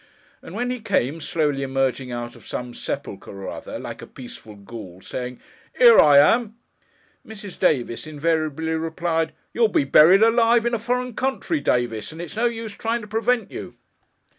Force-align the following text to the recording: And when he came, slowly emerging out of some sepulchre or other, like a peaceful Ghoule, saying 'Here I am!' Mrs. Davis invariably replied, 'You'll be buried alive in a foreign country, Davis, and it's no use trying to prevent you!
And 0.41 0.55
when 0.55 0.71
he 0.71 0.79
came, 0.79 1.21
slowly 1.21 1.61
emerging 1.61 2.11
out 2.11 2.35
of 2.35 2.47
some 2.47 2.73
sepulchre 2.73 3.43
or 3.43 3.49
other, 3.51 3.77
like 3.77 4.01
a 4.01 4.07
peaceful 4.07 4.55
Ghoule, 4.55 4.99
saying 5.03 5.39
'Here 5.77 5.99
I 5.99 6.17
am!' 6.17 6.55
Mrs. 7.23 7.59
Davis 7.59 8.07
invariably 8.07 8.71
replied, 8.71 9.31
'You'll 9.53 9.67
be 9.67 9.83
buried 9.83 10.23
alive 10.23 10.65
in 10.65 10.73
a 10.73 10.79
foreign 10.79 11.13
country, 11.13 11.59
Davis, 11.59 12.11
and 12.11 12.19
it's 12.19 12.35
no 12.35 12.45
use 12.47 12.73
trying 12.73 13.01
to 13.01 13.07
prevent 13.07 13.51
you! 13.51 13.75